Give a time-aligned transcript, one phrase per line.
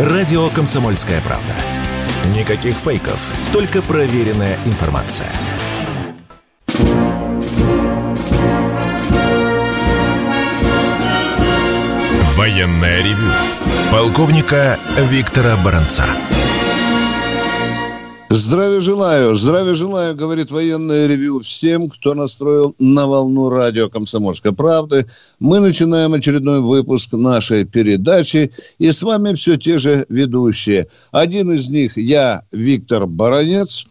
[0.00, 1.52] Радио «Комсомольская правда».
[2.34, 5.30] Никаких фейков, только проверенная информация.
[12.34, 13.30] Военная ревю.
[13.92, 16.06] Полковника Виктора Баранца.
[18.32, 25.04] Здравия желаю, здравия желаю, говорит военное ревю всем, кто настроил на волну радио «Комсомольской правды».
[25.40, 30.86] Мы начинаем очередной выпуск нашей передачи, и с вами все те же ведущие.
[31.10, 33.86] Один из них я, Виктор Баранец.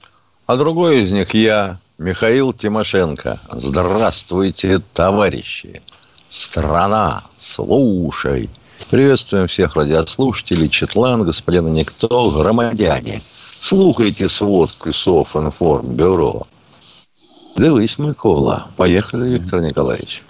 [0.46, 3.38] А другой из них я, Михаил Тимошенко.
[3.52, 5.82] Здравствуйте, товарищи!
[6.30, 8.50] Страна, слушай!
[8.90, 13.22] Приветствуем всех радиослушателей, Четлан, господина Никто, громадяне–
[13.62, 16.48] Слухайте сводку Софинформбюро.
[17.58, 18.68] Дивись, Микола.
[18.78, 20.24] Поехали, Виктор Николаевич.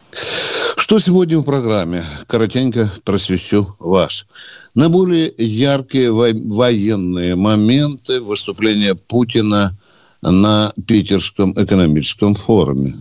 [0.76, 2.04] Что сегодня в программе?
[2.26, 4.26] Коротенько просвещу вас.
[4.74, 9.78] Наиболее яркие военные моменты выступления Путина
[10.24, 12.94] на Питерском экономическом форуме.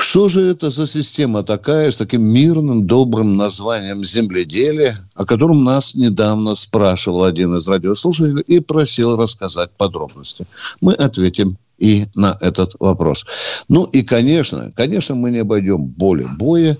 [0.00, 5.94] Что же это за система такая с таким мирным, добрым названием земледелие, о котором нас
[5.94, 10.46] недавно спрашивал один из радиослушателей и просил рассказать подробности?
[10.80, 13.26] Мы ответим и на этот вопрос.
[13.68, 16.78] Ну и, конечно, конечно, мы не обойдем более боя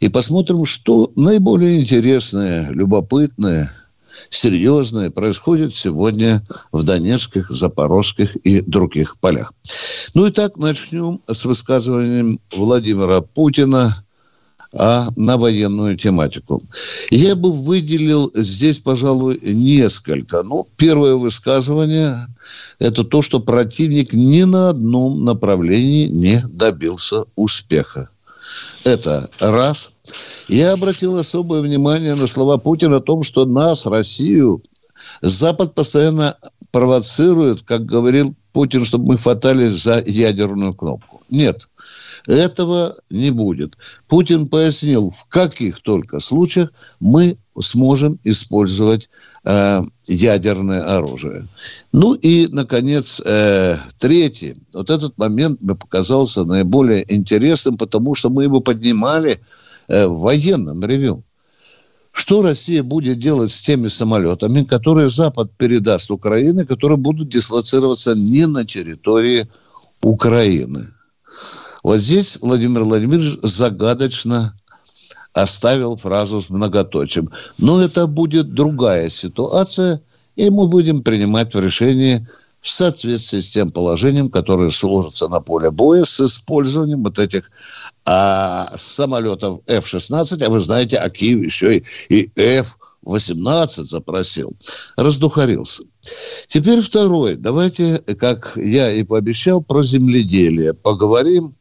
[0.00, 3.70] и посмотрим, что наиболее интересное, любопытное–
[4.30, 6.42] серьезное происходит сегодня
[6.72, 9.52] в Донецких, Запорожских и других полях.
[10.14, 13.94] Ну и так начнем с высказыванием Владимира Путина
[14.74, 16.60] а на военную тематику.
[17.10, 20.42] Я бы выделил здесь, пожалуй, несколько.
[20.42, 22.26] Ну, первое высказывание–
[22.78, 28.08] это то, что противник ни на одном направлении не добился успеха.
[28.84, 29.92] Это раз.
[30.48, 34.62] Я обратил особое внимание на слова Путина о том, что нас, Россию,
[35.20, 36.36] Запад постоянно
[36.70, 41.22] провоцирует, как говорил Путин, чтобы мы хватались за ядерную кнопку.
[41.30, 41.68] Нет,
[42.26, 43.74] этого не будет.
[44.08, 49.10] Путин пояснил, в каких только случаях мы сможем использовать
[49.44, 51.48] э, ядерное оружие.
[51.92, 54.56] Ну и, наконец, э, третий.
[54.72, 59.40] Вот этот момент мне показался наиболее интересным, потому что мы его поднимали
[59.88, 61.24] э, в военном ревю.
[62.12, 68.46] Что Россия будет делать с теми самолетами, которые Запад передаст Украине, которые будут дислоцироваться не
[68.46, 69.46] на территории
[70.02, 70.88] Украины?
[71.82, 74.54] Вот здесь Владимир Владимирович загадочно
[75.32, 77.30] оставил фразу с многоточием.
[77.58, 80.00] Но это будет другая ситуация,
[80.36, 82.26] и мы будем принимать в решении
[82.60, 87.50] в соответствии с тем положением, которое сложится на поле боя с использованием вот этих
[88.04, 94.54] а, самолетов F-16, а вы знаете, а Киев еще и, и F 18 запросил.
[94.96, 95.82] Раздухарился.
[96.46, 97.36] Теперь второй.
[97.36, 101.54] Давайте, как я и пообещал, про земледелие поговорим.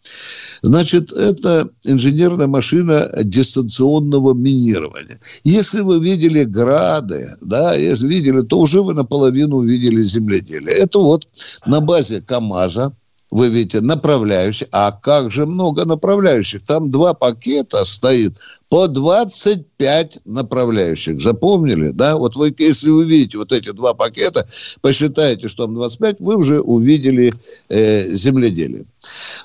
[0.62, 5.20] Значит, это инженерная машина дистанционного минирования.
[5.44, 10.76] Если вы видели грады, да, если видели, то уже вы наполовину увидели земледелие.
[10.76, 11.28] Это вот
[11.66, 12.94] на базе КАМАЗа
[13.32, 14.68] вы видите, направляющих.
[14.72, 16.64] А как же много направляющих?
[16.64, 18.38] Там два пакета стоит
[18.70, 21.22] по 25 направляющих.
[21.22, 22.18] Запомнили, да?
[22.18, 24.46] Вот вы, если увидите вот эти два пакета,
[24.82, 27.34] посчитайте, что там 25, вы уже увидели
[27.70, 28.84] э, земледелие.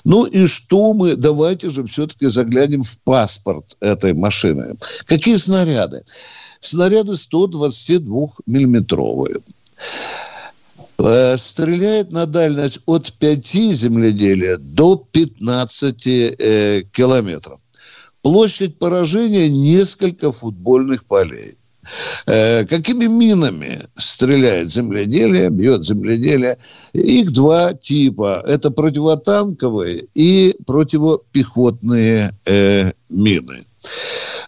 [0.03, 4.75] Ну и что мы, давайте же все-таки заглянем в паспорт этой машины.
[5.05, 6.03] Какие снаряды?
[6.59, 9.37] Снаряды 122-миллиметровые.
[9.37, 9.41] Э,
[10.99, 17.59] стреляет на дальность от 5 земледелия до 15 э, километров.
[18.21, 21.57] Площадь поражения несколько футбольных полей.
[22.25, 26.57] Э, какими минами стреляет земледелие, бьет земледелие?
[26.93, 28.43] Их два типа.
[28.45, 33.59] Это противотанковые и противопехотные э, мины.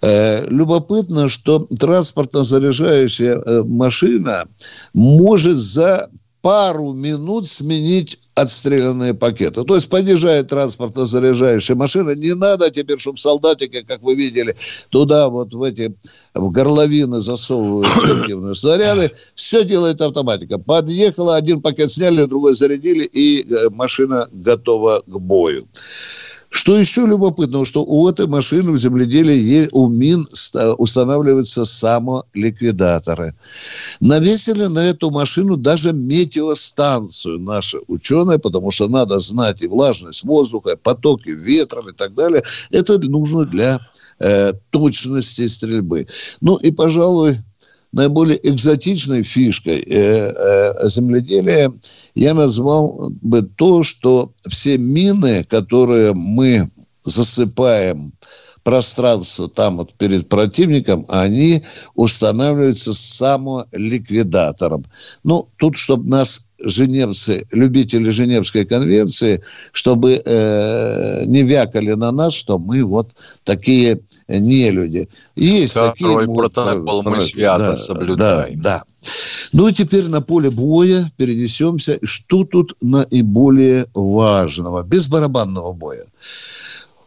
[0.02, 4.46] Э, любопытно, что транспортно-заряжающая э, машина
[4.94, 6.09] может за
[6.49, 9.63] пару минут сменить отстрелянные пакеты.
[9.63, 14.55] То есть подъезжает транспортно-заряжающая машина, не надо теперь, чтобы солдатики, как вы видели,
[14.90, 15.93] туда вот в эти
[16.34, 19.11] в горловины засовывают реактивные снаряды.
[19.35, 20.57] Все делает автоматика.
[20.57, 25.67] Подъехала, один пакет сняли, другой зарядили, и э, машина готова к бою.
[26.49, 30.25] Что еще любопытно, что у этой машины в земледелии у мин
[30.78, 33.35] устанавливаются самоликвидаторы.
[33.99, 40.72] Навесили на эту машину даже метеостанцию наши ученые, потому что надо знать и влажность воздуха,
[40.72, 42.43] и потоки ветра и так далее.
[42.72, 43.79] Это нужно для
[44.19, 46.07] э, точности стрельбы.
[46.41, 47.37] Ну и, пожалуй,
[47.91, 51.72] наиболее экзотичной фишкой э, э, земледелия
[52.16, 56.70] я назвал бы то, что все мины, которые мы
[57.03, 58.14] засыпаем
[58.64, 61.64] пространство там вот перед противником, они
[61.96, 64.85] устанавливаются самоликвидатором.
[65.24, 69.41] Ну, тут, чтобы нас женевцы, любители Женевской конвенции,
[69.72, 73.11] чтобы э, не вякали на нас, что мы вот
[73.44, 75.09] такие не люди.
[75.35, 76.35] Есть Второй такие...
[76.35, 78.61] протокол мы, мы свято да, соблюдаем.
[78.61, 79.09] Да, да.
[79.53, 82.00] Ну и теперь на поле боя перенесемся.
[82.03, 84.84] Что тут наиболее важного?
[84.84, 86.03] Без барабанного боя.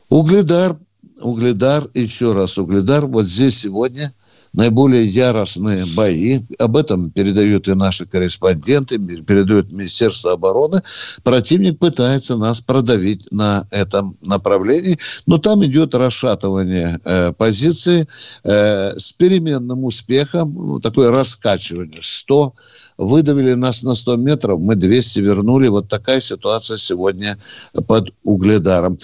[0.09, 0.77] Угледар
[1.23, 4.13] Угледар, еще раз Угледар, вот здесь сегодня
[4.53, 6.41] наиболее яростные бои.
[6.59, 10.81] Об этом передают и наши корреспонденты, передают Министерство обороны.
[11.23, 18.07] Противник пытается нас продавить на этом направлении, но там идет расшатывание э, позиции
[18.45, 22.01] э, с переменным успехом, ну, такое раскачивание.
[22.01, 22.55] 100
[22.99, 25.69] выдавили нас на 100 метров, мы 200 вернули.
[25.69, 27.39] Вот такая ситуация сегодня
[27.87, 28.99] под Угледаром.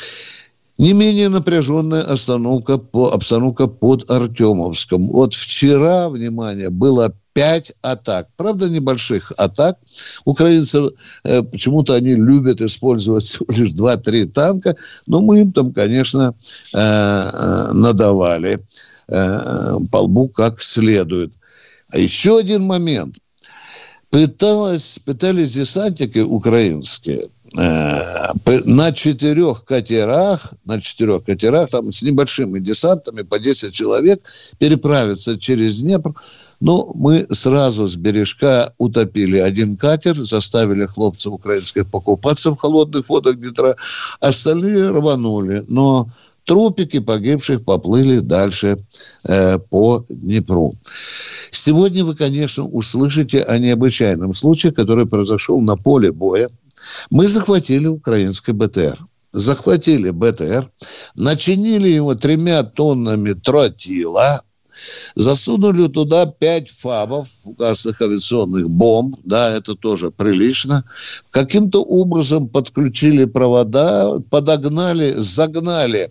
[0.78, 2.80] Не менее напряженная остановка
[3.12, 5.08] обстановка под Артемовском.
[5.08, 8.28] Вот вчера, внимание, было пять атак.
[8.36, 9.76] Правда, небольших атак.
[10.24, 10.90] Украинцы
[11.24, 14.76] э, почему-то они любят использовать лишь 2-3 танка,
[15.06, 16.34] но мы им там, конечно,
[16.72, 18.60] э, э, надавали
[19.08, 21.32] э, по лбу как следует.
[21.90, 23.16] А еще один момент.
[24.10, 27.20] Пыталась, пытались десантники украинские–
[27.54, 34.20] на четырех катерах, на четырех катерах, там с небольшими десантами по 10 человек
[34.58, 36.12] переправиться через Днепр.
[36.60, 43.38] Но мы сразу с бережка утопили один катер, заставили хлопцев украинских покупаться в холодных водах
[43.38, 43.76] Днепра,
[44.20, 45.64] остальные рванули.
[45.68, 46.08] Но
[46.44, 48.76] трупики погибших поплыли дальше
[49.24, 50.74] э, по Днепру.
[51.50, 56.48] Сегодня вы, конечно, услышите о необычайном случае, который произошел на поле боя
[57.10, 58.98] мы захватили украинский БТР.
[59.30, 60.70] Захватили БТР,
[61.14, 64.40] начинили его тремя тоннами тротила,
[65.14, 70.84] засунули туда пять фабов, фугасных авиационных бомб, да, это тоже прилично.
[71.30, 76.10] Каким-то образом подключили провода, подогнали, загнали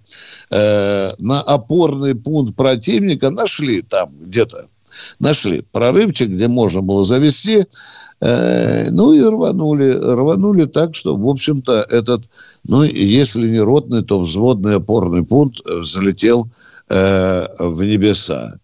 [0.51, 4.67] э, на опорный пункт противника, нашли там где-то
[5.19, 7.65] нашли прорывчик, где можно было завести,
[8.21, 12.23] э, ну и рванули, рванули так, что, в общем-то, этот,
[12.67, 16.49] ну, если не ротный, то взводный опорный пункт залетел
[16.89, 18.59] э, в небеса.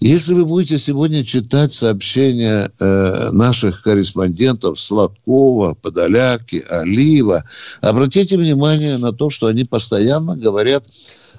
[0.00, 7.44] Если вы будете сегодня читать сообщения э, наших корреспондентов Сладкова, Подоляки, Олива,
[7.80, 10.84] обратите внимание на то, что они постоянно говорят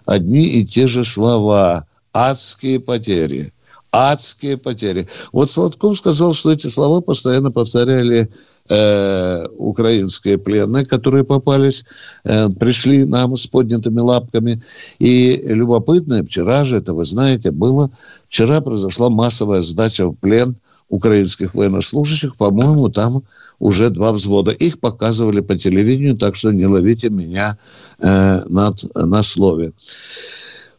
[0.06, 1.86] одни и те же слова.
[2.12, 3.52] Адские потери
[3.96, 5.08] адские потери.
[5.32, 8.30] Вот Сладков сказал, что эти слова постоянно повторяли
[8.68, 11.86] э, украинские пленные, которые попались,
[12.24, 14.62] э, пришли нам с поднятыми лапками.
[15.00, 17.90] И любопытно, вчера же, это вы знаете, было,
[18.28, 20.58] вчера произошла массовая сдача в плен
[20.90, 23.24] украинских военнослужащих, по-моему, там
[23.60, 24.52] уже два взвода.
[24.52, 27.58] Их показывали по телевидению, так что не ловите меня
[28.00, 29.74] э, над, на слове.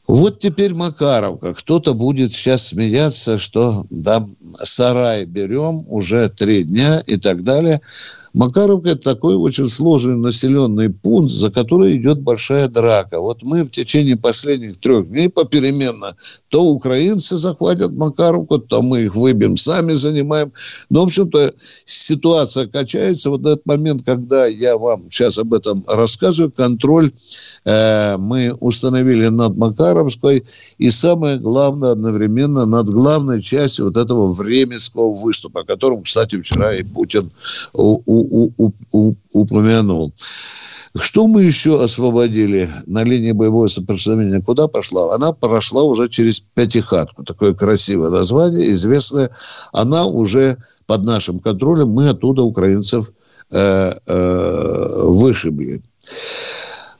[0.06, 1.52] Вот теперь Макаровка.
[1.52, 7.80] Кто-то будет сейчас смеяться, что да, сарай берем уже три дня и так далее.
[8.37, 13.19] Макаровка– это такой очень сложный населенный пункт, за который идет большая драка.
[13.19, 16.14] Вот мы в течение последних трех дней попеременно
[16.50, 20.52] то украинцы захватят Макаровку, то мы их выбьем, сами занимаем.
[20.90, 21.55] Но, в общем-то,
[21.87, 23.31] ситуация качается.
[23.31, 27.11] Вот этот момент, когда я вам сейчас об этом рассказываю, контроль
[27.64, 30.45] э, мы установили над Макаровской.
[30.76, 36.75] И самое главное, одновременно над главной частью вот этого временского выступа, о котором, кстати, вчера
[36.75, 37.31] и Путин
[37.73, 38.25] у,
[39.33, 40.12] упомянул.
[40.99, 44.40] Что мы еще освободили на линии боевого соприкосновения?
[44.40, 45.14] Куда пошла?
[45.14, 47.23] Она прошла уже через Пятихатку.
[47.23, 49.30] Такое красивое название, известное.
[49.73, 50.56] Она уже
[50.87, 51.90] под нашим контролем.
[51.90, 53.12] Мы оттуда украинцев
[53.50, 55.83] э, э, вышибли.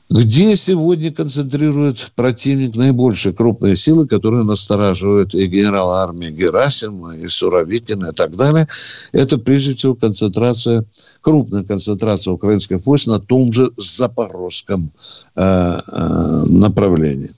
[0.09, 8.07] Где сегодня концентрирует противник наибольшие крупные силы, которые настораживают и генерала армии Герасима, и Суровикина,
[8.07, 8.69] и так далее,
[9.11, 10.85] это прежде всего концентрация,
[11.19, 14.91] крупная концентрация украинских войск на том же запорожском
[15.35, 17.29] э, э, направлении.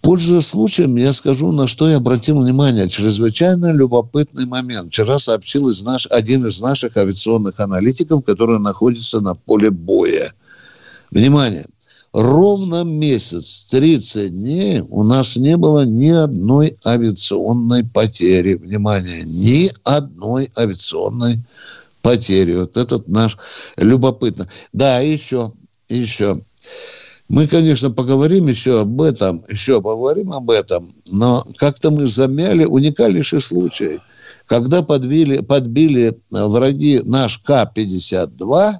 [0.00, 2.88] Пользуясь случаем, я скажу, на что я обратил внимание.
[2.88, 4.92] Чрезвычайно любопытный момент.
[4.92, 10.32] Вчера сообщил из наш, один из наших авиационных аналитиков, который находится на поле боя–
[11.10, 11.64] Внимание!
[12.12, 18.54] ровно месяц, 30 дней у нас не было ни одной авиационной потери.
[18.54, 21.40] Внимание, ни одной авиационной
[22.02, 22.56] потери.
[22.56, 23.36] Вот этот наш
[23.76, 24.48] любопытно.
[24.72, 25.52] Да, еще,
[25.88, 26.40] еще.
[27.28, 33.42] Мы, конечно, поговорим еще об этом, еще поговорим об этом, но как-то мы замяли уникальнейший
[33.42, 34.00] случай,
[34.46, 38.72] когда подбили, подбили враги наш К-52,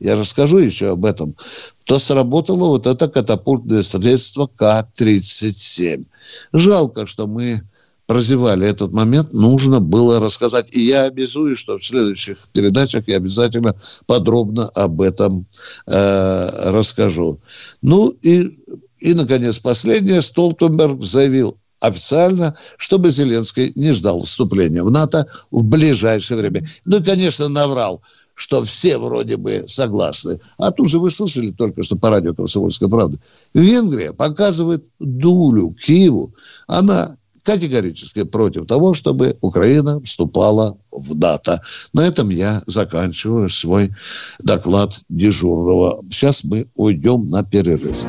[0.00, 1.36] я расскажу еще об этом,
[1.84, 6.06] то сработало вот это катапультное средство К-37.
[6.52, 7.60] Жалко, что мы
[8.06, 10.66] прозевали этот момент, нужно было рассказать.
[10.72, 13.76] И я обязуюсь, что в следующих передачах я обязательно
[14.06, 15.46] подробно об этом
[15.86, 17.38] э, расскажу.
[17.82, 18.50] Ну и,
[18.98, 20.22] и, наконец, последнее.
[20.22, 26.66] Столтенберг заявил официально, чтобы Зеленский не ждал вступления в НАТО в ближайшее время.
[26.84, 28.02] Ну и, конечно, наврал
[28.40, 30.40] что все вроде бы согласны.
[30.56, 33.18] А тут же вы слышали только что по радио «Комсомольская правда».
[33.52, 36.34] Венгрия показывает дулю Киеву.
[36.66, 41.60] Она категорически против того, чтобы Украина вступала в НАТО.
[41.92, 43.92] На этом я заканчиваю свой
[44.38, 46.02] доклад дежурного.
[46.10, 48.06] Сейчас мы уйдем на перерыв.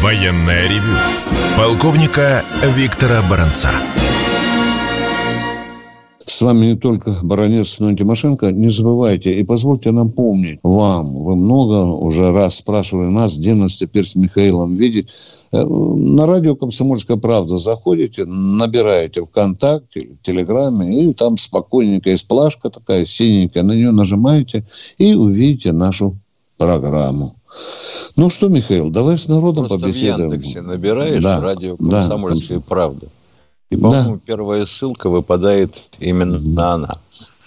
[0.00, 0.96] Военная ревю.
[1.56, 2.44] Полковника
[2.76, 3.70] Виктора Баранца.
[6.28, 8.52] С вами не только Баранец, но и Тимошенко.
[8.52, 11.24] Не забывайте и позвольте нам помнить вам.
[11.24, 15.08] Вы много уже раз спрашивали нас, где нас теперь с Михаилом видеть.
[15.52, 23.06] Э, на радио «Комсомольская правда» заходите, набираете ВКонтакте, Телеграме, и там спокойненькая есть плашка такая
[23.06, 24.66] синенькая, на нее нажимаете
[24.98, 26.18] и увидите нашу
[26.58, 27.32] программу.
[28.18, 30.28] Ну что, Михаил, давай с народом Просто побеседуем.
[30.28, 33.08] в Яндексе набираешь да, радио «Комсомольская да, правда».
[33.70, 34.22] И, по-моему, да.
[34.26, 36.60] первая ссылка выпадает именно угу.
[36.60, 36.98] она.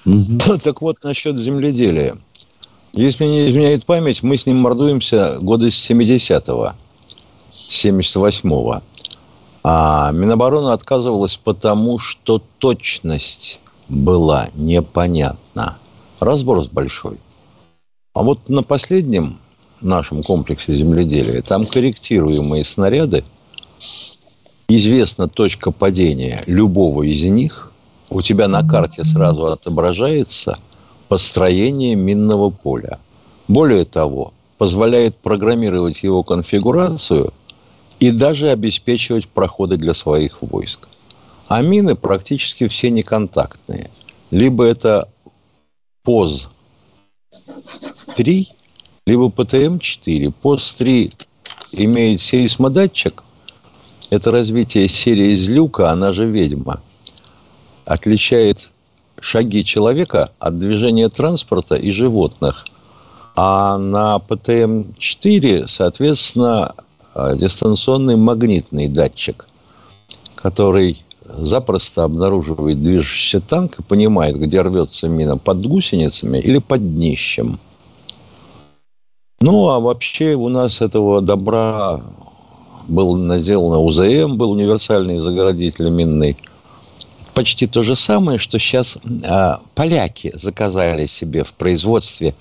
[0.05, 0.59] Угу.
[0.63, 2.15] Так вот, насчет земледелия.
[2.93, 6.73] Если не изменяет память, мы с ним мордуемся года с 70-го,
[7.49, 8.81] 78-го.
[9.63, 15.77] А Минобороны отказывалась потому, что точность была непонятна.
[16.19, 17.17] Разброс большой.
[18.13, 19.39] А вот на последнем
[19.81, 23.23] нашем комплексе земледелия там корректируемые снаряды
[24.77, 27.71] известна точка падения любого из них,
[28.09, 30.57] у тебя на карте сразу отображается
[31.07, 32.99] построение минного поля.
[33.47, 37.33] Более того, позволяет программировать его конфигурацию
[37.99, 40.87] и даже обеспечивать проходы для своих войск.
[41.47, 43.89] А мины практически все неконтактные.
[44.29, 45.09] Либо это
[46.03, 46.47] ПОЗ-3,
[49.05, 50.33] либо ПТМ-4.
[50.41, 51.13] ПОЗ-3
[51.73, 53.23] имеет сейсмодатчик–
[54.11, 56.81] это развитие серии из люка, она же ведьма,
[57.85, 58.69] отличает
[59.19, 62.65] шаги человека от движения транспорта и животных.
[63.35, 66.75] А на ПТМ-4, соответственно,
[67.15, 69.47] э, дистанционный магнитный датчик,
[70.35, 77.57] который запросто обнаруживает движущийся танк и понимает, где рвется мина под гусеницами или под днищем.
[79.39, 82.01] Ну, а вообще у нас этого добра
[82.91, 86.37] был сделан УЗМ, был универсальный заградитель минный.
[87.33, 92.35] Почти то же самое, что сейчас а, поляки заказали себе в производстве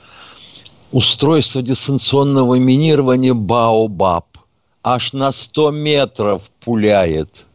[0.90, 4.26] устройство дистанционного минирования Баобаб.
[4.82, 7.46] Аж на 100 метров пуляет.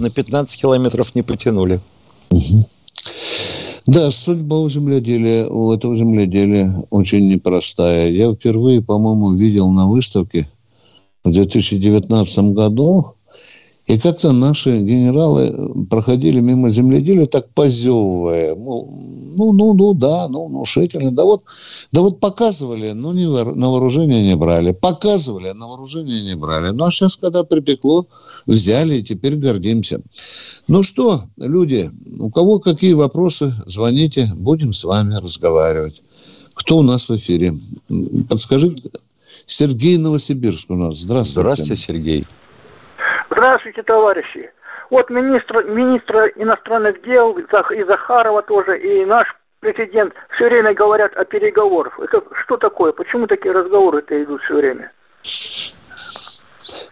[0.00, 1.80] На 15 километров не потянули.
[3.86, 8.08] Да, судьба у земледелия, у этого земледелия очень непростая.
[8.08, 10.48] Я впервые, по-моему, видел на выставке–
[11.24, 13.14] в 2019 году.
[13.86, 18.54] И как-то наши генералы проходили мимо земледелия, так позевывая.
[18.54, 21.10] Ну, ну, ну, да, ну, внушительно.
[21.10, 21.42] Да вот,
[21.90, 24.70] да вот показывали, но не, на вооружение не брали.
[24.72, 26.70] Показывали, а на вооружение не брали.
[26.70, 28.06] Ну, а сейчас, когда припекло,
[28.46, 30.00] взяли, и теперь гордимся.
[30.68, 36.02] Ну что, люди, у кого какие вопросы, звоните, будем с вами разговаривать.
[36.54, 37.54] Кто у нас в эфире?
[38.28, 38.82] Подскажите,
[39.46, 40.96] Сергей Новосибирск у нас.
[40.96, 41.40] Здравствуйте.
[41.40, 42.24] Здравствуйте, Сергей.
[43.30, 44.50] Здравствуйте, товарищи.
[44.90, 49.26] Вот министр, министр иностранных дел и Захарова тоже, и наш
[49.60, 51.98] президент все время говорят о переговорах.
[51.98, 52.92] Это что такое?
[52.92, 54.90] Почему такие разговоры-то идут все время?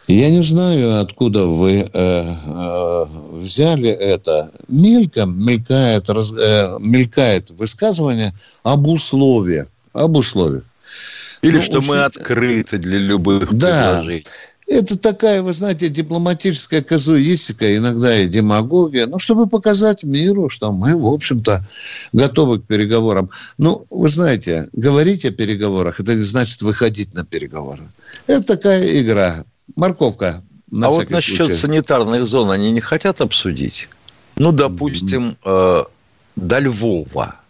[0.09, 4.51] Я не знаю, откуда вы э, э, взяли это.
[4.69, 8.33] Мельком мелькает, раз, э, мелькает высказывание
[8.65, 9.69] об условиях.
[9.93, 10.65] Об условиях.
[11.43, 11.89] Или ну, что очень...
[11.89, 14.01] мы открыты для любых да.
[14.01, 14.25] предложений.
[14.71, 20.97] Это такая, вы знаете, дипломатическая казуистика, иногда и демагогия, ну, чтобы показать миру, что мы,
[20.97, 21.65] в общем-то,
[22.13, 23.31] готовы к переговорам.
[23.59, 27.83] Ну, вы знаете, говорить о переговорах, это значит выходить на переговоры.
[28.29, 29.45] Это такая игра.
[29.75, 30.41] Морковка.
[30.71, 31.53] На а вот насчет случай.
[31.53, 33.89] санитарных зон они не хотят обсудить?
[34.37, 35.83] Ну, допустим, mm-hmm.
[35.83, 35.85] э,
[36.37, 37.41] до Львова.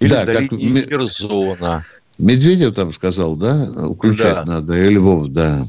[0.00, 0.50] Или да, до как...
[0.52, 1.86] Херсона.
[2.18, 3.66] Медведев там сказал, да?
[3.94, 4.44] Включать да.
[4.44, 4.76] надо.
[4.76, 5.64] И Львов, да.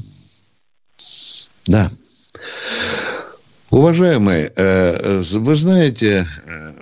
[1.66, 1.90] Да.
[3.70, 6.72] Уважаемые, э, вы знаете, э,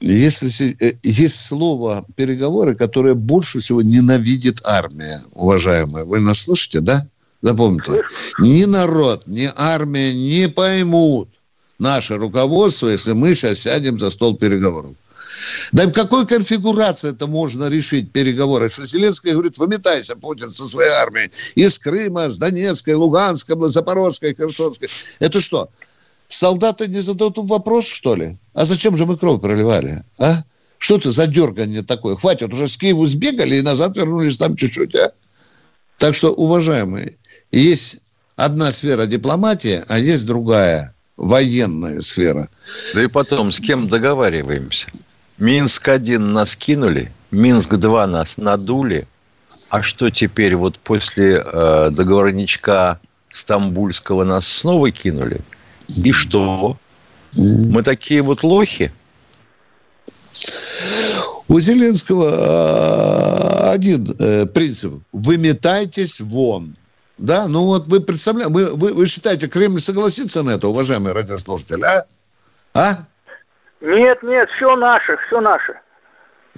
[0.00, 7.04] если э, есть слово переговоры, которое больше всего ненавидит армия, уважаемые, вы нас слышите, да?
[7.42, 8.04] Запомните,
[8.38, 11.28] ни народ, ни армия не поймут
[11.78, 14.92] наше руководство, если мы сейчас сядем за стол переговоров.
[15.72, 18.68] Да в какой конфигурации это можно решить переговоры?
[18.68, 24.88] Что Зеленский говорит, выметайся, Путин, со своей армией из Крыма, с Донецкой, Луганской, Запорожской, Херсонской.
[25.18, 25.68] Это что,
[26.28, 28.36] солдаты не зададут вопрос, что ли?
[28.52, 30.42] А зачем же мы кровь проливали, а?
[30.78, 32.14] Что это за дергание такое?
[32.14, 35.12] Хватит, уже с Киеву сбегали и назад вернулись там чуть-чуть, а?
[35.98, 37.16] Так что, уважаемые,
[37.50, 37.98] есть
[38.36, 42.48] одна сфера дипломатии, а есть другая военная сфера.
[42.94, 44.88] Да и потом, с кем договариваемся?
[45.38, 49.06] Минск-1 нас кинули, Минск-2 нас надули.
[49.70, 53.00] А что теперь вот после э, договорничка
[53.32, 55.40] Стамбульского нас снова кинули?
[55.88, 56.76] И что?
[57.36, 58.92] Мы такие вот лохи?
[61.46, 64.94] У Зеленского э, один э, принцип.
[65.12, 66.74] Выметайтесь вон.
[67.18, 71.82] Да, ну вот вы представляете, вы, вы, вы считаете, Кремль согласится на это, уважаемые радиослушатели,
[71.82, 72.06] а?
[72.74, 72.98] А?
[73.80, 75.74] Нет, нет, все наше, все наше.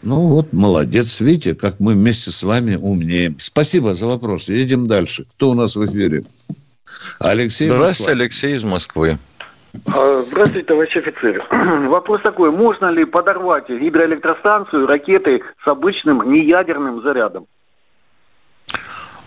[0.03, 1.21] Ну вот, молодец.
[1.21, 3.37] Видите, как мы вместе с вами умнеем.
[3.39, 4.49] Спасибо за вопрос.
[4.49, 5.25] Едем дальше.
[5.25, 6.23] Кто у нас в эфире?
[7.19, 8.13] Алексей Здравствуйте, Москва.
[8.13, 9.19] Алексей из Москвы.
[9.95, 11.47] А, здравствуйте, товарищ офицер.
[11.89, 12.51] Вопрос такой.
[12.51, 17.47] Можно ли подорвать гидроэлектростанцию ракетой с обычным неядерным зарядом?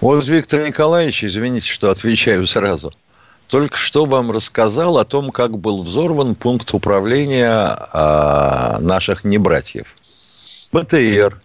[0.01, 2.91] Вот Виктор Николаевич, извините, что отвечаю сразу–
[3.49, 9.95] только что вам рассказал о том, как был взорван пункт управления а, наших небратьев.
[10.71, 11.41] БТР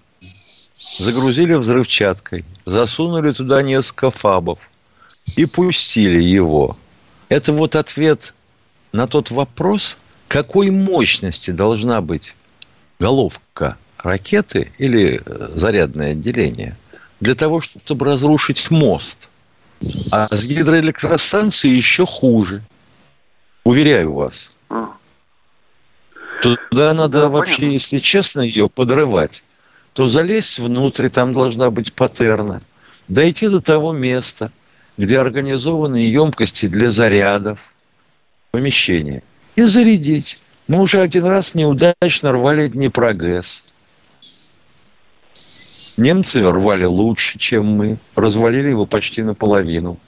[0.76, 4.58] загрузили взрывчаткой, засунули туда несколько фабов
[5.38, 6.76] и пустили его.
[7.30, 8.34] Это вот ответ
[8.92, 9.96] на тот вопрос,
[10.28, 12.36] какой мощности должна быть
[13.00, 16.76] головка ракеты или э, зарядное отделение
[17.20, 19.30] для того, чтобы разрушить мост–
[20.12, 22.62] а с гидроэлектростанцией еще хуже.
[23.64, 24.52] Уверяю вас.
[24.68, 24.92] А.
[26.42, 27.72] Туда надо да, вообще, понятно.
[27.72, 29.42] если честно, ее подрывать.
[29.94, 32.60] То залезть внутрь, там должна быть патерна.
[33.08, 34.50] Дойти до того места,
[34.96, 37.60] где организованы емкости для зарядов,
[38.50, 39.22] помещения.
[39.56, 40.42] И зарядить.
[40.66, 43.64] Мы уже один раз неудачно рвали Днепрогэс.
[45.98, 47.98] Немцы рвали лучше, чем мы.
[48.14, 49.98] Развалили его почти наполовину.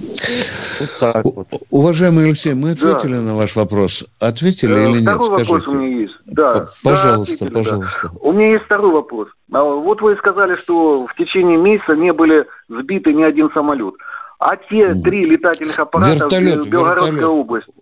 [0.00, 1.48] Вот так вот.
[1.70, 3.20] Уважаемый Алексей, мы ответили да.
[3.20, 4.04] на ваш вопрос.
[4.20, 5.02] Ответили э, или нет?
[5.02, 5.52] Второй Скажите.
[5.52, 6.14] вопрос у меня есть.
[6.26, 6.64] Да.
[6.82, 8.10] Пожалуйста, да, пожалуйста.
[8.12, 8.18] Да.
[8.20, 9.28] У меня есть второй вопрос.
[9.52, 13.94] А вот вы сказали, что в течение месяца не были сбиты ни один самолет.
[14.38, 17.30] А те три летательных аппарата вертолет, в Белгородской вертолет.
[17.30, 17.72] области.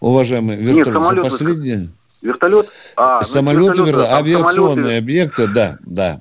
[0.00, 1.78] Уважаемый, вертолет Нет, самолет, за последние...
[2.22, 2.68] Вертолет?
[2.96, 4.98] А, самолеты, вертолет, вертолет, авиационные самолеты.
[4.98, 6.20] объекты, да, да.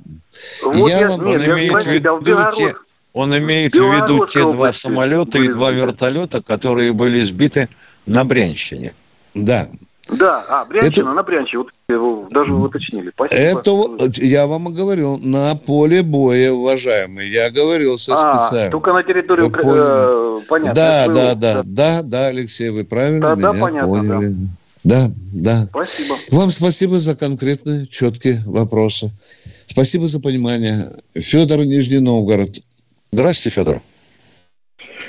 [0.64, 1.26] Вот я, я вам...
[1.26, 2.76] Он имеет в виду те,
[3.14, 7.68] он имеет в виду те два самолета и два вертолета, которые были сбиты
[8.06, 8.94] на Брянщине.
[9.34, 9.68] Да.
[10.10, 11.14] Да, а, Брянщина, это...
[11.16, 13.12] на Брянщине, вот его даже уточнили.
[13.14, 13.42] Спасибо.
[13.42, 18.72] Это, я вам говорил, на поле боя, уважаемый, я говорил со а, специально.
[18.72, 20.74] только на территории, э, понятно.
[20.74, 24.28] Да, да, да, да, да, Алексей, вы правильно да, меня да, понятно, поняли.
[24.30, 24.48] Да.
[24.88, 25.66] Да, да.
[25.68, 26.16] Спасибо.
[26.32, 29.12] Вам спасибо за конкретные, четкие вопросы.
[29.66, 30.76] Спасибо за понимание.
[31.14, 32.52] Федор Нижний Новгород.
[33.12, 33.82] Здравствуйте, Федор.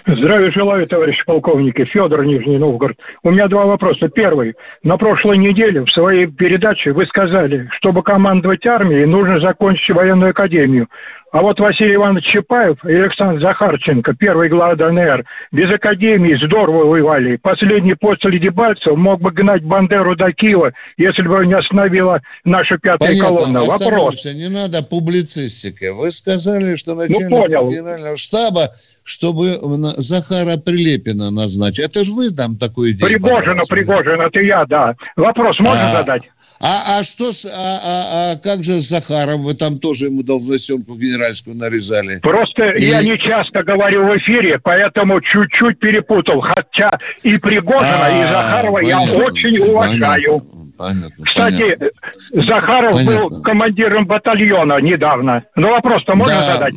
[0.05, 1.85] Здравия желаю, товарищ полковники.
[1.85, 2.97] Федор Нижний Новгород.
[3.23, 4.09] У меня два вопроса.
[4.09, 4.55] Первый.
[4.83, 10.89] На прошлой неделе в своей передаче вы сказали, чтобы командовать армией, нужно закончить военную академию.
[11.31, 17.37] А вот Василий Иванович Чапаев и Александр Захарченко, первый глава ДНР, без академии здорово воевали.
[17.37, 23.11] Последний после Дебальцев мог бы гнать Бандеру до Киева, если бы не остановила наша пятая
[23.11, 23.61] Понятно, колонна.
[23.61, 24.25] Вопрос.
[24.25, 25.91] Не надо публицистики.
[25.93, 27.71] Вы сказали, что ну, начальник ну, понял.
[27.71, 28.71] генерального штаба,
[29.05, 29.51] чтобы
[29.99, 31.85] Захара Прилепина назначить.
[31.85, 34.97] Это же вы там такую идею Пригожина, Пригожина, это я, да.
[35.17, 36.23] Вопрос можно а, задать?
[36.61, 39.43] А, а что с, а, а, а как же с Захаром?
[39.43, 42.19] Вы там тоже ему должностенку генеральскую нарезали?
[42.21, 42.91] Просто Или...
[42.91, 46.41] я не часто говорю в эфире, поэтому чуть-чуть перепутал.
[46.41, 50.41] Хотя и Пригожина, а, и Захарова понятно, я очень уважаю.
[50.77, 51.89] Понятно, Кстати, понятно.
[52.33, 53.29] Захаров понятно.
[53.29, 55.45] был командиром батальона недавно.
[55.55, 56.55] Ну, вопрос-то можно да.
[56.55, 56.75] задать?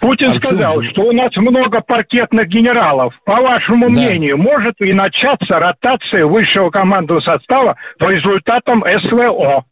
[0.00, 3.14] Путин а сказал, что у нас много паркетных генералов.
[3.24, 3.90] По вашему да.
[3.90, 9.64] мнению, может ли начаться ротация высшего командного состава по результатам СВО?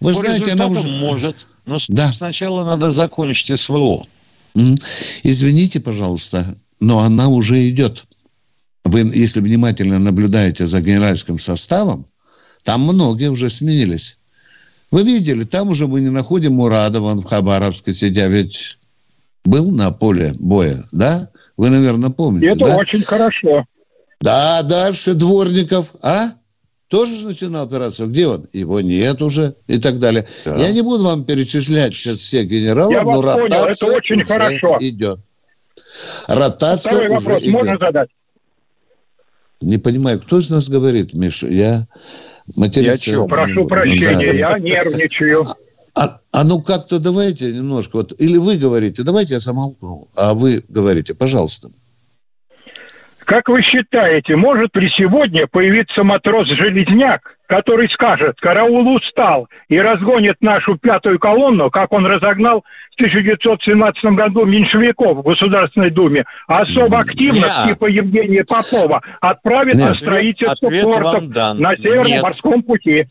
[0.00, 0.86] Вы по знаете, она уже...
[1.04, 1.36] может.
[1.66, 2.08] Но да.
[2.08, 4.06] сначала надо закончить СВО.
[4.54, 6.44] Извините, пожалуйста,
[6.80, 8.04] но она уже идет.
[8.84, 12.06] Вы, если внимательно наблюдаете за генеральским составом,
[12.64, 14.18] там многие уже сменились.
[14.90, 18.78] Вы видели, там уже мы не находим Мурадова, он в Хабаровске сидя, ведь
[19.44, 21.28] был на поле боя, да?
[21.56, 22.76] Вы, наверное, помните, Это да?
[22.76, 23.64] очень хорошо.
[24.20, 26.30] Да, дальше Дворников, а?
[26.88, 28.08] Тоже начинал операцию.
[28.08, 28.48] Где он?
[28.54, 30.26] Его нет уже и так далее.
[30.46, 30.56] Да.
[30.56, 34.78] Я не буду вам перечислять сейчас всех генералов, Я но вас понял, это очень хорошо.
[34.80, 35.20] идет.
[36.28, 37.52] Ротация Второй вопрос идет.
[37.52, 38.08] можно задать?
[39.60, 41.48] Не понимаю, кто из нас говорит, Миша?
[41.48, 41.86] Я
[42.56, 43.10] материться...
[43.10, 45.44] Я Прошу прощения, я нервничаю.
[45.94, 50.62] А, а ну как-то давайте немножко, вот, или вы говорите, давайте я замолкну, а вы
[50.68, 51.70] говорите, пожалуйста.
[53.28, 60.78] Как вы считаете, может ли сегодня появиться матрос-железняк, который скажет, караул устал и разгонит нашу
[60.78, 67.44] пятую колонну, как он разогнал в 1917 году меньшевиков в Государственной Думе, а особо активно,
[67.44, 67.68] Нет.
[67.68, 69.90] типа Евгения Попова, отправит Нет.
[69.90, 73.04] на строительство Ответ портов на Северном морском пути.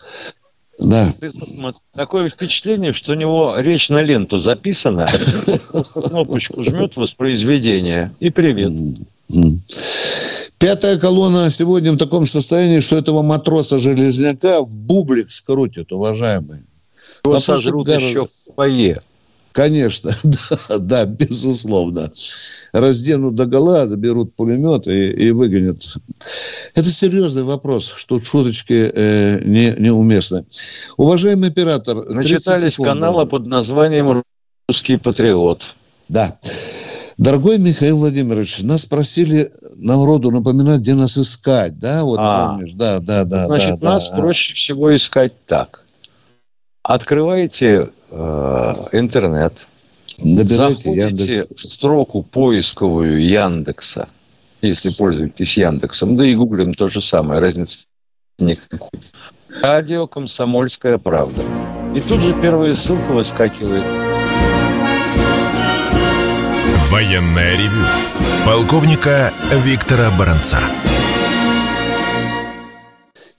[0.80, 1.06] Да.
[1.95, 5.06] Такое впечатление, что у него речь на ленту записана,
[6.10, 8.71] кнопочку жмет воспроизведение и привет.
[10.60, 16.63] Пятая колонна сегодня в таком состоянии, что этого матроса-железняка в бублик скрутит, уважаемые.
[17.24, 18.08] Его Вопрос сожрут гораздо...
[18.08, 19.00] еще в фойе.
[19.52, 22.12] Конечно, да, да, безусловно.
[22.74, 25.80] Разденут до гола, берут пулемет и, и выгонят.
[26.76, 30.46] Это серьезный вопрос, что шуточки э, не, неуместны.
[30.98, 32.08] Уважаемый оператор...
[32.10, 34.24] Начитались канала под названием
[34.67, 35.76] «Русский патриот».
[36.08, 36.38] Да.
[37.17, 42.03] Дорогой Михаил Владимирович, нас просили народу напоминать, где нас искать, да?
[42.03, 43.47] Вот а, помнишь, да, да, да.
[43.47, 44.17] Значит, да, нас да.
[44.17, 45.84] проще всего искать так.
[46.84, 49.65] Открываете э, интернет,
[50.19, 51.63] Набирайте заходите Яндекс.
[51.63, 54.08] в строку поисковую Яндекса,
[54.62, 57.80] если пользуетесь Яндексом, да и гуглим то же самое, разницы
[58.38, 58.91] никакой.
[59.63, 61.41] Радио «Комсомольская правда».
[61.95, 63.84] И тут же первая ссылка выскакивает
[66.89, 67.86] Военное ревю
[68.45, 70.58] полковника Виктора Баранца.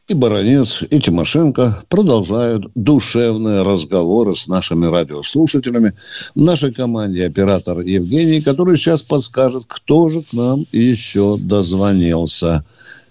[0.07, 5.95] И Баранец, и Тимошенко продолжают душевные разговоры с нашими радиослушателями.
[6.35, 12.67] В нашей команде оператор Евгений, который сейчас подскажет, кто же к нам еще дозвонился.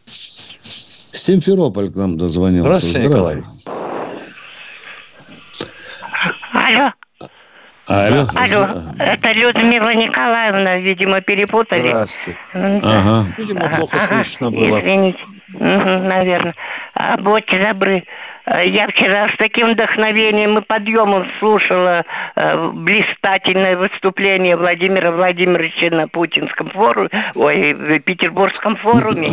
[0.06, 2.64] Симферополь к нам дозвонился.
[2.64, 3.44] Здравствуйте, Николай.
[6.54, 6.94] Алло.
[7.90, 8.24] Алло.
[8.36, 8.68] Алло,
[9.00, 11.90] это Людмила Николаевна, видимо, перепутали.
[11.90, 12.40] Здравствуйте.
[12.54, 12.80] Да.
[12.84, 13.24] Ага.
[13.38, 14.80] Видимо, плохо слышно было.
[14.80, 15.20] Извините,
[15.54, 16.56] угу, наверное.
[16.94, 18.04] А, будьте добры,
[18.48, 26.08] Э, я вчера с таким вдохновением и подъемом слушала э, блистательное выступление Владимира Владимировича на
[26.08, 29.28] Путинском форуме, ой, в Петербургском форуме.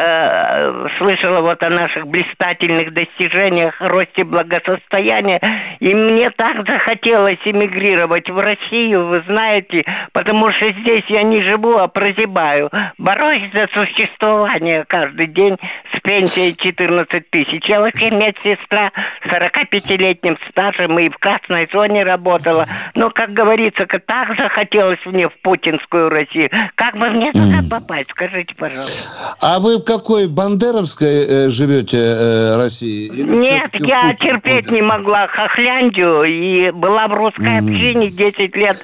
[0.00, 5.40] Э, слышала вот о наших блистательных достижениях, росте благосостояния.
[5.80, 11.78] И мне так захотелось эмигрировать в Россию, вы знаете, потому что здесь я не живу,
[11.78, 12.70] а прозябаю.
[12.96, 15.56] Борюсь за существование каждый день
[15.96, 17.64] с пенсией 14 тысяч.
[17.66, 22.64] Я вообще медсестра сестра с 45-летним стажем и в красной зоне работала.
[22.94, 26.50] Но, как говорится, так захотелось мне в путинскую Россию.
[26.76, 29.36] Как бы мне туда попасть, скажите, пожалуйста.
[29.42, 33.06] А вы какой Бандеровской э, живете э, России?
[33.06, 37.58] Или Нет, я терпеть не могла Хохляндию и была в русской mm.
[37.58, 38.76] общине 10 лет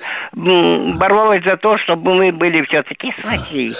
[0.99, 3.75] боролась за то, чтобы мы были все-таки с Россией.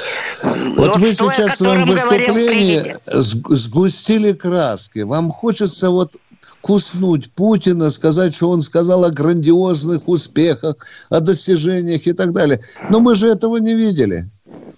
[0.77, 5.01] Вот Но вы сейчас в своем выступлении сгустили краски.
[5.01, 6.17] Вам хочется вот
[6.61, 10.77] куснуть Путина, сказать, что он сказал о грандиозных успехах,
[11.09, 12.61] о достижениях и так далее.
[12.91, 14.29] Но мы же этого не видели.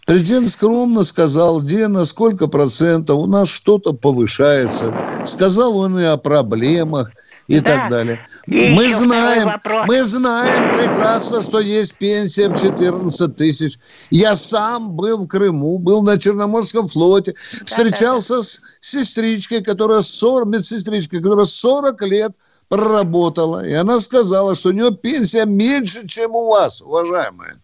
[0.06, 4.94] Президент скромно сказал, где на сколько процентов у нас что-то повышается.
[5.24, 7.10] Сказал он и о проблемах.
[7.48, 7.74] и да.
[7.74, 8.26] так далее.
[8.46, 13.78] И мы знаем, мы знаем прекрасно, что есть пенсия в 14 тысяч.
[14.10, 18.42] Я сам был в Крыму, был на Черноморском флоте, да, встречался да, да.
[18.42, 22.32] с сестричкой, которая 40, медсестричкой, которая 40 лет
[22.68, 27.54] проработала, и она сказала, что у нее пенсия меньше, чем у вас, уважаемые.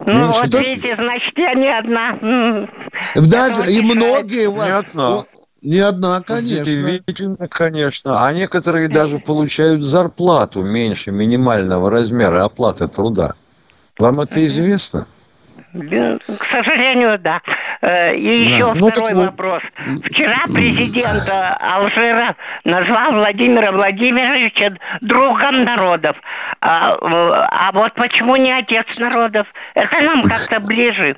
[0.00, 0.40] Ну, меньше.
[0.40, 2.68] вот видите, значит, я не одна.
[3.14, 4.66] Даже и многие у вас...
[4.66, 5.18] Не одна.
[5.62, 6.62] Не одна, конечно.
[6.62, 8.26] Удивительно, конечно.
[8.26, 13.34] А некоторые даже получают зарплату меньше минимального размера оплаты труда.
[13.98, 15.06] Вам это известно?
[15.72, 17.40] К сожалению, да.
[17.82, 18.88] Э, и еще да.
[18.90, 19.62] второй ну, вопрос.
[20.04, 21.24] Вчера президент
[21.60, 26.16] Алжира назвал Владимира Владимировича другом народов.
[26.60, 29.46] А, а вот почему не отец народов?
[29.74, 31.16] Это нам как-то ближе.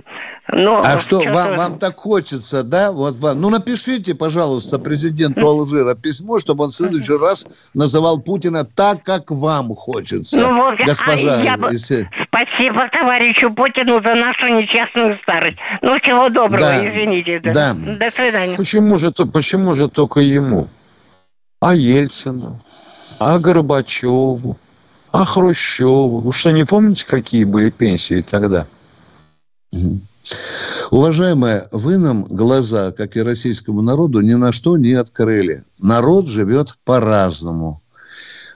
[0.48, 2.92] Но а что, вам, вам так хочется, да?
[2.92, 3.40] Вот вам.
[3.40, 9.30] Ну, напишите, пожалуйста, президенту Алжира письмо, чтобы он в следующий раз называл Путина так, как
[9.30, 10.40] вам хочется.
[10.40, 11.40] Ну, вот, госпожа.
[11.40, 12.08] А я если...
[12.42, 15.58] Спасибо товарищу Путину за нашу несчастную старость.
[15.80, 16.88] Ну, всего доброго, да.
[16.88, 17.40] извините.
[17.42, 17.52] Да.
[17.52, 17.74] да.
[17.74, 18.56] До свидания.
[18.56, 20.68] Почему же, почему же только ему?
[21.60, 22.58] А Ельцину?
[23.20, 24.56] А Горбачеву?
[25.12, 26.20] А Хрущеву?
[26.20, 28.66] Вы что, не помните, какие были пенсии тогда?
[30.90, 35.64] Уважаемые, вы нам глаза, как и российскому народу, ни на что не открыли.
[35.80, 37.80] Народ живет по-разному.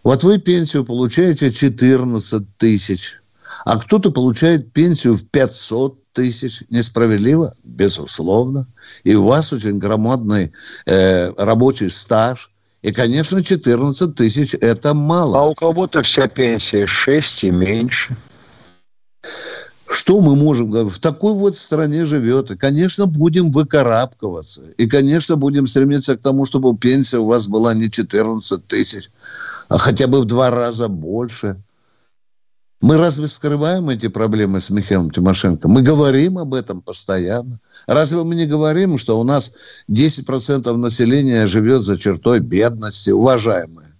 [0.03, 3.17] Вот вы пенсию получаете 14 тысяч,
[3.65, 6.65] а кто-то получает пенсию в 500 тысяч.
[6.71, 7.55] Несправедливо?
[7.65, 8.67] Безусловно.
[9.05, 10.53] И у вас очень громадный
[10.87, 12.51] э, рабочий стаж.
[12.83, 15.41] И, конечно, 14 тысяч– это мало.
[15.41, 18.17] А у кого-то вся пенсия 6 и меньше.
[19.89, 20.93] Что мы можем говорить?
[20.93, 22.51] В такой вот стране живет.
[22.51, 24.63] И, конечно, будем выкарабкиваться.
[24.77, 29.11] И, конечно, будем стремиться к тому, чтобы пенсия у вас была не 14 тысяч,
[29.69, 31.57] а хотя бы в два раза больше.
[32.81, 35.69] Мы разве скрываем эти проблемы с Михаилом Тимошенко?
[35.69, 37.59] Мы говорим об этом постоянно.
[37.87, 39.55] Разве мы не говорим, что у нас
[39.91, 43.95] 10% населения живет за чертой бедности, уважаемые?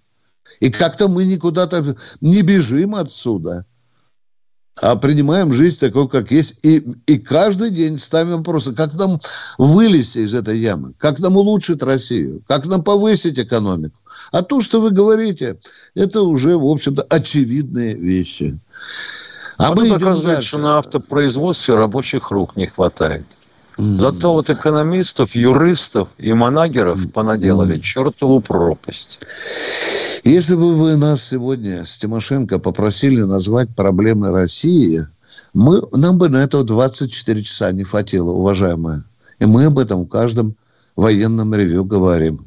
[0.59, 3.65] И как-то мы никуда-то не бежим отсюда–
[4.81, 6.59] а принимаем жизнь такой, как есть.
[6.63, 9.19] И, и каждый день ставим вопросы, как нам
[9.57, 13.97] вылезти из этой ямы, как нам улучшить Россию, как нам повысить экономику.
[14.31, 15.57] А то, что вы говорите,
[15.95, 18.59] это уже, в общем-то, очевидные вещи.
[19.57, 20.49] А, а мы идем дальше.
[20.49, 23.25] что на автопроизводстве рабочих рук не хватает.
[23.77, 29.19] Зато вот экономистов, юристов и манагеров понаделали чертову пропасть.
[30.27, 35.07] Если бы вы нас сегодня с Тимошенко попросили назвать проблемы России,
[35.53, 39.05] мы, нам бы на это 24 часа не хватило, уважаемые.
[39.39, 40.57] И мы об этом в каждом
[40.97, 42.45] военном ревю говорим.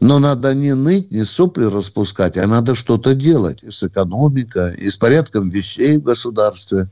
[0.00, 4.90] Но надо не ныть, не сопли распускать, а надо что-то делать и с экономикой, и
[4.90, 6.90] с порядком вещей в государстве.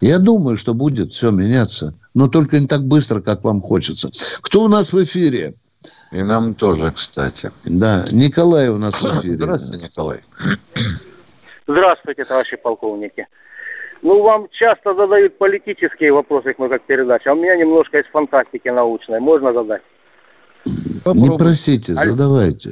[0.00, 4.08] Я думаю, что будет все меняться, но только не так быстро, как вам хочется.
[4.40, 5.54] Кто у нас в эфире?
[6.12, 7.50] И нам тоже, кстати.
[7.66, 9.36] Да, Николай у нас в эфире.
[9.36, 10.20] Здравствуйте, Николай.
[11.66, 13.26] Здравствуйте, товарищи полковники.
[14.00, 18.68] Ну, вам часто задают политические вопросы, мы как передача, а у меня немножко из фантастики
[18.68, 19.20] научной.
[19.20, 19.82] Можно задать?
[21.04, 21.28] Попробуй.
[21.28, 22.70] Не просите, задавайте.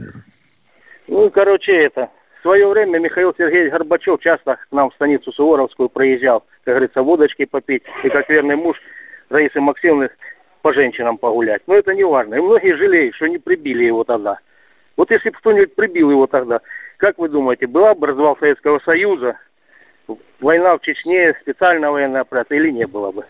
[1.09, 2.09] Ну, короче, это.
[2.39, 7.03] В свое время Михаил Сергеевич Горбачев часто к нам в станицу Суворовскую проезжал, как говорится,
[7.03, 7.83] водочки попить.
[8.05, 8.77] И как верный муж
[9.29, 10.11] Раисы Максимовны
[10.67, 11.63] по женщинам погулять.
[11.69, 12.35] Но это не важно.
[12.35, 14.41] И многие жалеют, что не прибили его тогда.
[14.97, 16.61] Вот если бы кто-нибудь прибил его тогда,
[16.97, 19.37] как вы думаете, была бы развал Советского Союза,
[20.41, 23.23] война в Чечне, специальная военная операция или не было бы?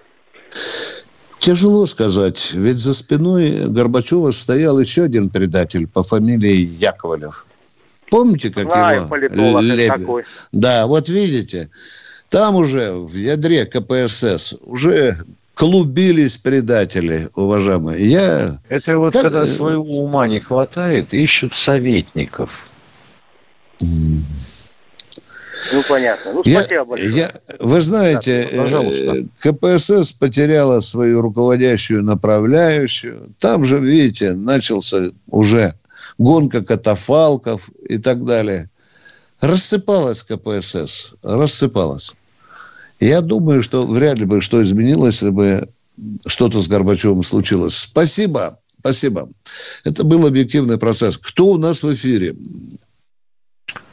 [1.38, 7.44] Тяжело сказать, ведь за спиной Горбачева стоял еще один предатель по фамилии Яковлев.
[8.11, 9.09] Помните, как Знаю, его?
[9.09, 10.22] политолог такой.
[10.53, 11.68] Да, вот видите,
[12.31, 15.16] там уже в ядре КПСС уже
[15.57, 18.07] клубились предатели, уважаемые.
[18.07, 18.61] Я...
[18.69, 19.23] Это вот как...
[19.23, 22.69] когда своего ума не хватает, ищут советников.
[23.81, 24.21] Ну,
[25.88, 26.35] понятно.
[26.35, 27.11] Ну, спасибо я, большое.
[27.11, 29.16] Я, вы знаете, да, пожалуйста.
[29.16, 33.35] Э, КПСС потеряла свою руководящую направляющую.
[33.40, 35.73] Там же, видите, начался уже
[36.19, 38.69] гонка катафалков и так далее.
[39.40, 42.14] Рассыпалась КПСС, рассыпалась.
[43.01, 45.69] Я думаю, что вряд ли бы что изменилось, если бы
[46.27, 47.77] что-то с Горбачевым случилось.
[47.77, 48.59] Спасибо.
[48.81, 49.29] Спасибо.
[49.85, 51.19] Это был объективный процесс.
[51.19, 52.35] Кто у нас в эфире?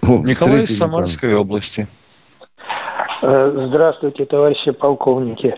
[0.04, 1.42] О, Николай из Самарской Николай.
[1.46, 1.88] области.
[3.24, 5.56] Э, здравствуйте, товарищи полковники.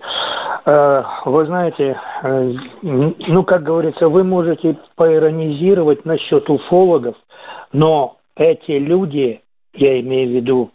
[0.65, 7.15] Э, вы знаете, э, ну, как говорится, вы можете поиронизировать насчет уфологов,
[7.73, 9.41] но эти люди,
[9.73, 10.71] я имею в виду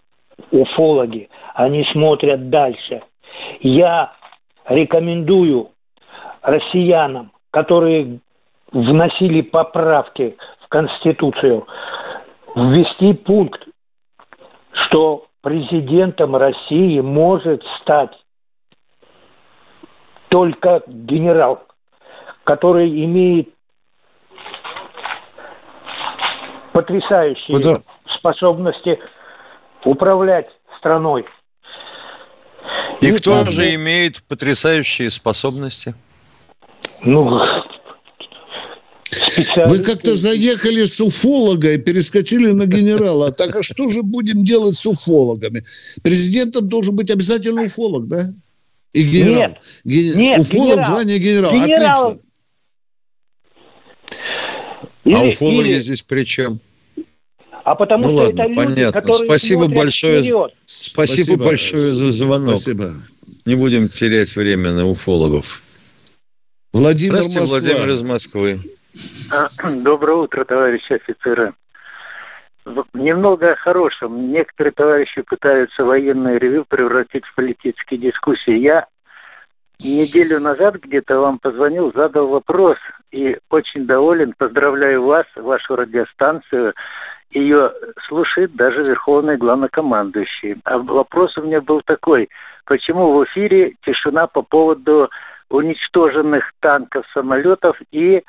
[0.50, 3.03] уфологи, они смотрят дальше.
[3.61, 4.12] Я
[4.66, 5.70] рекомендую
[6.42, 8.20] россиянам, которые
[8.72, 11.66] вносили поправки в Конституцию,
[12.55, 13.66] ввести пункт,
[14.72, 18.12] что президентом России может стать
[20.29, 21.62] только генерал,
[22.44, 23.48] который имеет
[26.72, 27.76] потрясающие Куда?
[28.18, 28.98] способности
[29.84, 30.46] управлять
[30.78, 31.24] страной.
[33.00, 33.52] И, И кто там...
[33.52, 35.94] же имеет потрясающие способности?
[37.04, 37.40] Ну,
[39.66, 43.32] вы как-то заехали с уфолога и перескочили на генерала.
[43.32, 45.64] Так а что же будем делать с уфологами?
[46.02, 48.22] Президентом должен быть обязательно уфолог, да?
[48.92, 49.40] И генерал.
[49.40, 50.18] Нет, Ген...
[50.18, 50.84] нет Уфолог генерал.
[50.86, 51.52] звание генерала.
[51.52, 52.06] Генерал.
[52.08, 52.30] Отлично.
[55.04, 55.80] Или, а уфологи или...
[55.80, 56.60] здесь при чем?
[57.64, 59.00] А потому ну, что ладно, это люди, понятно.
[59.00, 60.22] которые Спасибо большое.
[60.22, 60.54] Вперед.
[60.64, 62.56] Спасибо, Спасибо большое за звонок.
[62.56, 62.90] Спасибо.
[63.46, 65.62] Не будем терять время на уфологов.
[66.72, 67.60] Владимир Здравствуйте, Москва.
[67.60, 68.58] Владимир из Москвы.
[69.84, 71.54] Доброе утро, товарищи офицеры.
[72.92, 74.32] Немного о хорошем.
[74.32, 78.58] Некоторые товарищи пытаются военное ревю превратить в политические дискуссии.
[78.58, 78.86] Я
[79.80, 82.76] неделю назад где-то вам позвонил, задал вопрос
[83.10, 84.34] и очень доволен.
[84.36, 86.74] Поздравляю вас, вашу радиостанцию.
[87.30, 87.72] Ее
[88.08, 90.56] слушает даже верховный главнокомандующий.
[90.64, 92.28] А вопрос у меня был такой.
[92.64, 95.10] Почему в эфире тишина по поводу
[95.48, 98.22] уничтоженных танков, самолетов и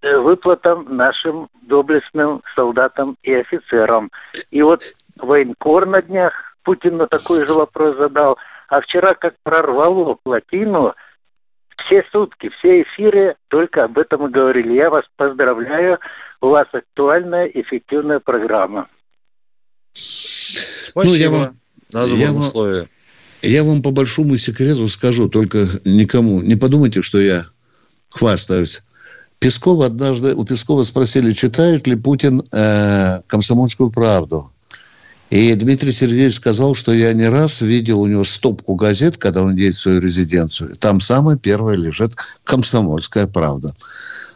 [0.00, 4.10] Э, выплатам нашим доблестным солдатам и офицерам.
[4.50, 4.82] И вот
[5.20, 6.32] военкор на днях
[6.64, 8.36] Путин на такой же вопрос задал.
[8.68, 10.94] А вчера как прорвало плотину,
[11.84, 14.74] все сутки, все эфиры только об этом и говорили.
[14.74, 15.98] Я вас поздравляю,
[16.40, 18.88] у вас актуальная, эффективная программа.
[19.92, 21.04] Спасибо.
[21.04, 21.56] Ну, я вам,
[21.92, 22.86] я вам,
[23.42, 26.40] я вам по большому секрету скажу, только никому.
[26.42, 27.42] Не подумайте, что я
[28.10, 28.82] хвастаюсь.
[29.38, 34.51] Пескова однажды, у Пескова спросили, читает ли Путин э, «Комсомольскую правду».
[35.32, 39.56] И Дмитрий Сергеевич сказал, что я не раз видел у него стопку газет, когда он
[39.56, 40.76] едет в свою резиденцию.
[40.76, 42.14] Там самое первое лежит
[42.44, 43.74] «Комсомольская правда».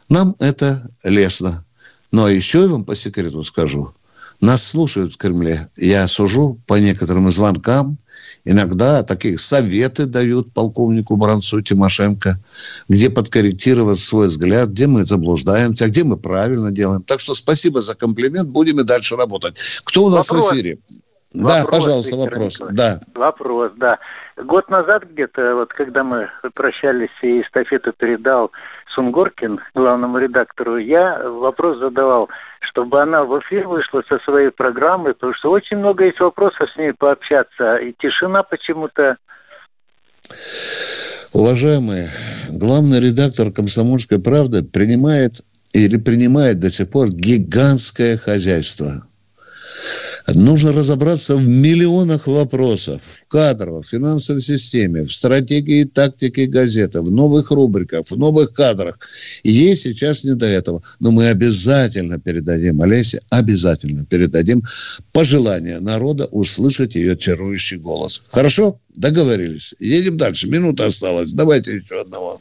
[0.09, 1.67] Нам это лестно.
[2.13, 3.93] Но еще я вам по секрету скажу.
[4.41, 5.69] Нас слушают в Кремле.
[5.77, 7.99] Я сужу по некоторым звонкам,
[8.49, 12.39] Иногда такие советы дают полковнику Бранцу Тимошенко,
[12.89, 17.03] где подкорректировать свой взгляд, где мы заблуждаемся, где мы правильно делаем.
[17.03, 19.57] Так что спасибо за комплимент, будем и дальше работать.
[19.85, 20.53] Кто у нас вопрос.
[20.53, 20.79] в эфире?
[21.35, 22.63] Вопрос, да, пожалуйста, Виктор вопрос.
[22.71, 23.01] Да.
[23.15, 23.99] Вопрос, да.
[24.37, 28.53] Год назад где-то, вот когда мы прощались и эстафету передал
[28.95, 32.29] Сунгоркин, главному редактору, я вопрос задавал,
[32.61, 36.77] чтобы она в эфир вышла со своей программой, потому что очень много есть вопросов с
[36.77, 39.17] ней пообщаться, и тишина почему-то.
[41.33, 42.09] Уважаемые,
[42.61, 45.41] главный редактор «Комсомольской правды» принимает
[45.73, 49.07] или принимает до сих пор гигантское хозяйство–
[50.35, 53.01] Нужно разобраться в миллионах вопросов.
[53.03, 58.53] В кадровой, в финансовой системе, в стратегии и тактике газеты, в новых рубриках, в новых
[58.53, 58.99] кадрах.
[59.45, 60.83] Ей сейчас не до этого.
[60.99, 64.63] Но мы обязательно передадим Олесе, обязательно передадим
[65.13, 68.23] пожелание народа услышать ее чарующий голос.
[68.31, 68.81] Хорошо?
[68.97, 69.75] Договорились.
[69.79, 70.49] Едем дальше.
[70.49, 71.33] Минута осталась.
[71.33, 72.41] Давайте еще одного.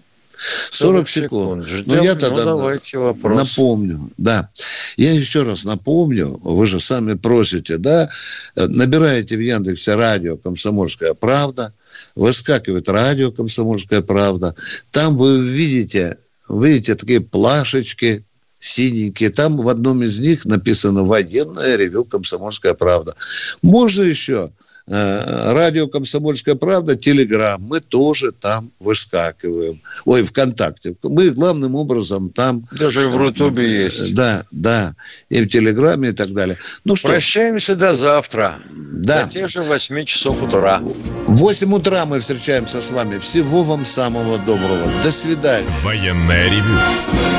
[0.72, 1.64] 40 секунд.
[1.64, 1.88] секунд.
[1.88, 3.40] Ну, я тогда ну, давайте вопрос.
[3.40, 4.10] напомню.
[4.18, 4.50] Да.
[4.98, 8.10] Я еще раз напомню, вы же сами просите, да,
[8.56, 11.74] набираете в Яндексе радио «Комсомольская правда»,
[12.16, 14.56] выскакивает радио «Комсомольская правда»,
[14.92, 16.18] там вы видите,
[16.50, 18.24] видите такие плашечки,
[18.58, 19.30] синенькие.
[19.30, 23.16] Там в одном из них написано «Военное ревю Комсомольская правда».
[23.62, 29.82] Можно еще Э, радио «Комсомольская правда», Телеграм, мы тоже там выскакиваем.
[30.06, 30.96] Ой, ВКонтакте.
[31.04, 32.66] Мы главным образом там...
[32.72, 34.14] Даже в Рутубе э, есть.
[34.14, 34.94] Да, да.
[35.30, 36.58] И в Телеграме и так далее.
[36.84, 37.10] Ну что?
[37.10, 38.56] Прощаемся до завтра.
[38.76, 39.26] Да.
[39.26, 40.80] До тех же 8 часов утра.
[40.80, 43.18] В 8 утра мы встречаемся с вами.
[43.18, 44.92] Всего вам самого доброго.
[45.04, 45.68] До свидания.
[45.82, 46.80] Военная ревю.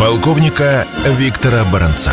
[0.00, 2.12] Полковника Виктора Баранца.